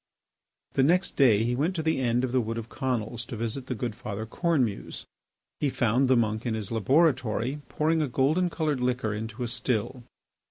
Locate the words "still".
9.47-10.01